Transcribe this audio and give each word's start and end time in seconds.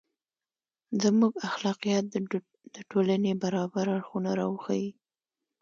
•زموږ 1.03 1.33
اخلاقیات 1.47 2.05
د 2.75 2.77
ټولنې 2.89 3.31
برابر 3.43 3.85
اړخونه 3.97 4.29
راوښيي. 4.39 4.89